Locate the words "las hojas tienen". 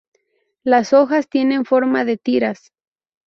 0.63-1.63